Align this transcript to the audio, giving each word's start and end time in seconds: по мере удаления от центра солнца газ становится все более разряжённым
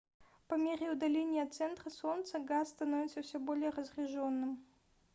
по 0.47 0.55
мере 0.55 0.89
удаления 0.89 1.43
от 1.43 1.53
центра 1.53 1.91
солнца 1.91 2.39
газ 2.39 2.69
становится 2.69 3.21
все 3.21 3.37
более 3.39 3.69
разряжённым 3.69 4.57